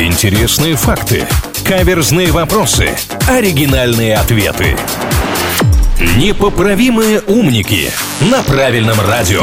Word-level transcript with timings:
Интересные 0.00 0.76
факты. 0.76 1.26
Каверзные 1.62 2.32
вопросы. 2.32 2.88
Оригинальные 3.28 4.16
ответы. 4.16 4.74
Непоправимые 6.16 7.20
умники 7.20 7.92
на 8.22 8.42
правильном 8.42 8.98
радио. 8.98 9.42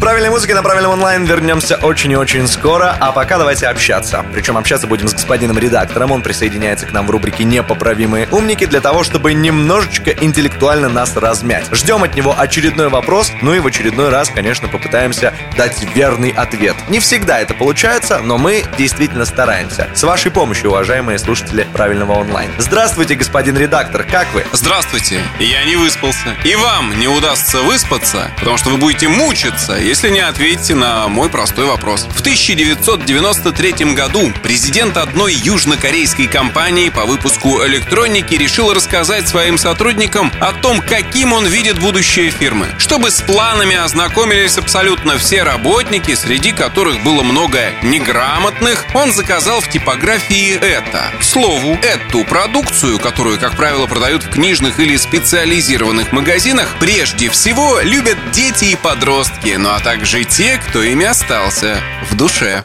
Правильной 0.00 0.28
музыки 0.28 0.52
на 0.52 0.62
правильном 0.62 0.92
онлайн 0.92 1.24
вернемся 1.24 1.76
очень 1.76 2.12
и 2.12 2.16
очень 2.16 2.46
скоро, 2.46 2.94
а 3.00 3.12
пока 3.12 3.38
давайте 3.38 3.66
общаться. 3.66 4.24
Причем 4.34 4.58
общаться 4.58 4.86
будем 4.86 5.08
с 5.08 5.14
господином 5.14 5.58
редактором, 5.58 6.12
он 6.12 6.20
присоединяется 6.20 6.86
к 6.86 6.92
нам 6.92 7.06
в 7.06 7.10
рубрике 7.10 7.44
«Непоправимые 7.44 8.28
умники» 8.30 8.66
для 8.66 8.80
того, 8.80 9.04
чтобы 9.04 9.32
немножечко 9.32 10.10
интеллектуально 10.10 10.90
нас 10.90 11.16
размять. 11.16 11.64
Ждем 11.72 12.02
от 12.02 12.14
него 12.14 12.34
очередной 12.36 12.88
вопрос, 12.88 13.32
ну 13.40 13.54
и 13.54 13.58
в 13.58 13.66
очередной 13.66 14.10
раз, 14.10 14.28
конечно, 14.28 14.68
попытаемся 14.68 15.32
дать 15.56 15.82
верный 15.94 16.30
ответ. 16.30 16.76
Не 16.88 17.00
всегда 17.00 17.40
это 17.40 17.54
получается, 17.54 18.18
но 18.18 18.36
мы 18.36 18.64
действительно 18.76 19.24
стараемся. 19.24 19.88
С 19.94 20.02
вашей 20.02 20.30
помощью, 20.30 20.70
уважаемые 20.70 21.18
слушатели 21.18 21.66
правильного 21.72 22.12
онлайн. 22.12 22.50
Здравствуйте, 22.58 23.14
господин 23.14 23.56
редактор, 23.56 24.04
как 24.04 24.32
вы? 24.34 24.44
Здравствуйте, 24.52 25.22
я 25.40 25.64
не 25.64 25.76
выспался. 25.76 26.36
И 26.44 26.54
вам 26.54 26.98
не 26.98 27.08
удастся 27.08 27.62
выспаться, 27.62 28.30
потому 28.38 28.58
что 28.58 28.68
вы 28.68 28.76
будете 28.76 29.08
мучиться 29.08 29.85
если 29.86 30.10
не 30.10 30.18
ответите 30.18 30.74
на 30.74 31.06
мой 31.06 31.28
простой 31.28 31.66
вопрос. 31.66 32.08
В 32.10 32.20
1993 32.20 33.94
году 33.94 34.32
президент 34.42 34.96
одной 34.96 35.32
южнокорейской 35.32 36.26
компании 36.26 36.88
по 36.88 37.04
выпуску 37.04 37.64
электроники 37.64 38.34
решил 38.34 38.74
рассказать 38.74 39.28
своим 39.28 39.58
сотрудникам 39.58 40.32
о 40.40 40.52
том, 40.52 40.80
каким 40.80 41.32
он 41.32 41.46
видит 41.46 41.78
будущее 41.78 42.30
фирмы. 42.30 42.66
Чтобы 42.78 43.12
с 43.12 43.20
планами 43.20 43.76
ознакомились 43.76 44.58
абсолютно 44.58 45.18
все 45.18 45.44
работники, 45.44 46.14
среди 46.16 46.50
которых 46.50 47.02
было 47.04 47.22
много 47.22 47.70
неграмотных, 47.82 48.84
он 48.92 49.12
заказал 49.12 49.60
в 49.60 49.68
типографии 49.68 50.54
это. 50.54 51.12
К 51.20 51.22
слову, 51.22 51.78
эту 51.82 52.24
продукцию, 52.24 52.98
которую, 52.98 53.38
как 53.38 53.56
правило, 53.56 53.86
продают 53.86 54.24
в 54.24 54.30
книжных 54.30 54.80
или 54.80 54.96
специализированных 54.96 56.10
магазинах, 56.10 56.74
прежде 56.80 57.30
всего 57.30 57.80
любят 57.82 58.18
дети 58.32 58.64
и 58.64 58.76
подростки, 58.76 59.54
но 59.56 59.75
а 59.76 59.80
также 59.80 60.24
те, 60.24 60.56
кто 60.56 60.82
ими 60.82 61.04
остался 61.04 61.82
в 62.10 62.16
душе. 62.16 62.64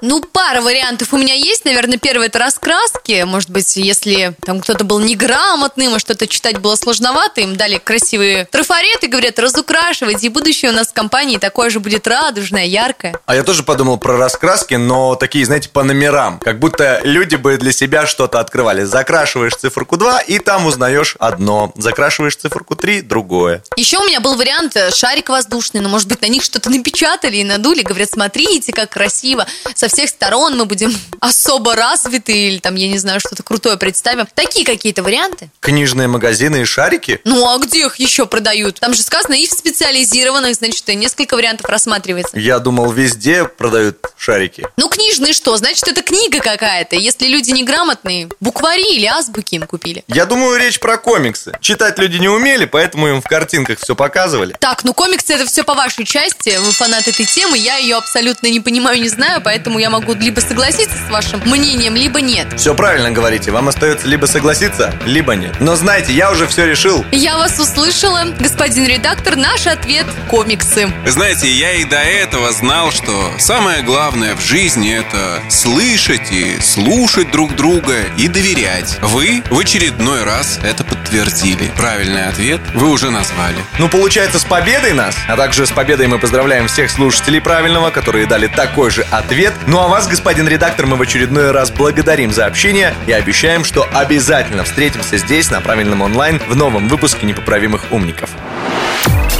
Ну, 0.00 0.20
пара 0.20 0.60
вариантов 0.60 1.12
у 1.12 1.18
меня 1.18 1.34
есть. 1.34 1.64
Наверное, 1.64 1.98
первый 1.98 2.28
это 2.28 2.38
раскраски. 2.38 3.22
Может 3.24 3.50
быть, 3.50 3.76
если 3.76 4.34
там 4.44 4.60
кто-то 4.60 4.84
был 4.84 5.00
неграмотным, 5.00 5.94
а 5.94 5.98
что-то 5.98 6.26
читать 6.26 6.58
было 6.58 6.76
сложновато, 6.76 7.40
им 7.40 7.56
дали 7.56 7.78
красивые 7.78 8.44
трафареты, 8.46 9.08
говорят, 9.08 9.38
разукрашивайте, 9.38 10.26
и 10.26 10.30
будущее 10.30 10.70
у 10.70 10.74
нас 10.74 10.88
в 10.88 10.92
компании 10.92 11.38
такое 11.38 11.70
же 11.70 11.80
будет 11.80 12.06
радужное, 12.06 12.64
яркое. 12.64 13.18
А 13.26 13.34
я 13.34 13.42
тоже 13.42 13.62
подумал 13.62 13.98
про 13.98 14.16
раскраски, 14.16 14.74
но 14.74 15.16
такие, 15.16 15.44
знаете, 15.44 15.68
по 15.68 15.82
номерам. 15.82 16.38
Как 16.40 16.58
будто 16.58 17.00
люди 17.02 17.36
бы 17.36 17.56
для 17.56 17.72
себя 17.72 18.06
что-то 18.06 18.40
открывали. 18.40 18.84
Закрашиваешь 18.84 19.54
циферку 19.56 19.96
2, 19.96 20.20
и 20.20 20.38
там 20.38 20.66
узнаешь 20.66 21.16
одно. 21.18 21.72
Закрашиваешь 21.76 22.36
циферку 22.36 22.76
3, 22.76 23.02
другое. 23.02 23.62
Еще 23.76 23.98
у 23.98 24.04
меня 24.04 24.20
был 24.20 24.36
вариант 24.36 24.76
э, 24.76 24.90
шарик 24.90 25.28
воздушный, 25.28 25.80
но, 25.80 25.88
может 25.88 26.08
быть, 26.08 26.20
на 26.22 26.26
них 26.26 26.44
что-то 26.44 26.70
напечатали 26.70 27.38
и 27.38 27.44
надули. 27.44 27.82
Говорят, 27.82 28.10
смотрите, 28.10 28.72
как 28.72 28.90
красиво. 28.90 29.46
Со 29.74 29.87
всех 29.88 30.08
сторон 30.08 30.56
мы 30.56 30.64
будем 30.64 30.92
особо 31.20 31.74
развиты 31.74 32.32
или 32.32 32.58
там, 32.58 32.74
я 32.74 32.88
не 32.88 32.98
знаю, 32.98 33.20
что-то 33.20 33.42
крутое 33.42 33.76
представим. 33.76 34.26
Такие 34.34 34.64
какие-то 34.64 35.02
варианты. 35.02 35.50
Книжные 35.60 36.08
магазины 36.08 36.62
и 36.62 36.64
шарики? 36.64 37.20
Ну, 37.24 37.46
а 37.46 37.58
где 37.58 37.86
их 37.86 37.96
еще 37.96 38.26
продают? 38.26 38.80
Там 38.80 38.94
же 38.94 39.02
сказано 39.02 39.34
и 39.34 39.46
в 39.46 39.50
специализированных, 39.50 40.54
значит, 40.54 40.86
несколько 40.88 41.34
вариантов 41.34 41.66
рассматривается. 41.66 42.38
Я 42.38 42.58
думал, 42.58 42.90
везде 42.90 43.44
продают 43.44 43.98
шарики. 44.18 44.66
Ну, 44.76 44.88
книжные 44.88 45.32
что? 45.32 45.56
Значит, 45.56 45.86
это 45.88 46.02
книга 46.02 46.40
какая-то. 46.40 46.96
Если 46.96 47.26
люди 47.26 47.50
неграмотные, 47.50 48.28
буквари 48.40 48.96
или 48.96 49.06
азбуки 49.06 49.54
им 49.54 49.62
купили. 49.66 50.04
Я 50.08 50.26
думаю, 50.26 50.58
речь 50.58 50.80
про 50.80 50.98
комиксы. 50.98 51.52
Читать 51.60 51.98
люди 51.98 52.16
не 52.18 52.28
умели, 52.28 52.64
поэтому 52.64 53.08
им 53.08 53.22
в 53.22 53.24
картинках 53.26 53.78
все 53.78 53.94
показывали. 53.94 54.56
Так, 54.58 54.84
ну 54.84 54.92
комиксы 54.94 55.34
это 55.34 55.46
все 55.46 55.64
по 55.64 55.74
вашей 55.74 56.04
части. 56.04 56.56
Вы 56.58 56.72
фанат 56.72 57.06
этой 57.08 57.24
темы. 57.26 57.56
Я 57.58 57.76
ее 57.76 57.96
абсолютно 57.96 58.48
не 58.48 58.60
понимаю, 58.60 59.00
не 59.00 59.08
знаю, 59.08 59.40
поэтому 59.42 59.78
я 59.78 59.90
могу 59.90 60.14
либо 60.14 60.40
согласиться 60.40 60.96
с 61.06 61.10
вашим 61.10 61.40
мнением, 61.44 61.94
либо 61.96 62.20
нет. 62.20 62.46
Все 62.56 62.74
правильно 62.74 63.10
говорите. 63.10 63.50
Вам 63.50 63.68
остается 63.68 64.06
либо 64.06 64.26
согласиться, 64.26 64.94
либо 65.04 65.34
нет. 65.34 65.60
Но 65.60 65.76
знаете, 65.76 66.12
я 66.12 66.30
уже 66.30 66.46
все 66.46 66.66
решил. 66.66 67.04
Я 67.12 67.38
вас 67.38 67.58
услышала. 67.58 68.24
Господин 68.38 68.86
редактор, 68.86 69.36
наш 69.36 69.66
ответ– 69.66 70.06
комиксы. 70.30 70.90
знаете, 71.06 71.50
я 71.50 71.72
и 71.74 71.84
до 71.84 71.98
этого 71.98 72.52
знал, 72.52 72.90
что 72.90 73.32
самое 73.38 73.82
главное 74.08 74.36
в 74.36 74.40
жизни– 74.40 74.90
это 74.98 75.42
слышать 75.50 76.32
и 76.32 76.58
слушать 76.62 77.30
друг 77.30 77.54
друга 77.54 78.04
и 78.16 78.26
доверять. 78.26 78.96
Вы 79.02 79.42
в 79.50 79.58
очередной 79.58 80.24
раз 80.24 80.58
это 80.62 80.82
подтвердили. 80.82 81.70
Правильный 81.76 82.24
ответ 82.24 82.58
вы 82.72 82.88
уже 82.88 83.10
назвали. 83.10 83.58
Ну, 83.78 83.90
получается, 83.90 84.38
с 84.38 84.44
победой 84.44 84.94
нас, 84.94 85.14
а 85.28 85.36
также 85.36 85.66
с 85.66 85.72
победой 85.72 86.06
мы 86.06 86.18
поздравляем 86.18 86.68
всех 86.68 86.90
слушателей 86.90 87.42
правильного, 87.42 87.90
которые 87.90 88.26
дали 88.26 88.46
такой 88.46 88.90
же 88.90 89.02
ответ. 89.10 89.52
Ну 89.66 89.78
а 89.78 89.88
вас, 89.88 90.08
господин 90.08 90.48
редактор, 90.48 90.86
мы 90.86 90.96
в 90.96 91.02
очередной 91.02 91.50
раз 91.50 91.70
благодарим 91.70 92.32
за 92.32 92.46
общение 92.46 92.94
и 93.06 93.12
обещаем, 93.12 93.62
что 93.62 93.86
обязательно 93.92 94.64
встретимся 94.64 95.18
здесь, 95.18 95.50
на 95.50 95.60
правильном 95.60 96.00
онлайн, 96.00 96.40
в 96.48 96.56
новом 96.56 96.88
выпуске 96.88 97.26
«Непоправимых 97.26 97.92
умников». 97.92 98.30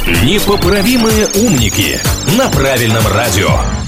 Непоправимые 0.05 1.27
умники 1.29 1.99
на 2.37 2.49
правильном 2.49 3.07
радио. 3.07 3.78